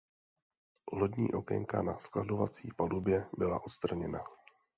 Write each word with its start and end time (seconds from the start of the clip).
Lodní 0.91 1.33
okénka 1.33 1.81
na 1.81 1.99
skladovací 1.99 2.69
palubě 2.77 3.25
byla 3.37 3.63
odstraněna. 3.65 4.19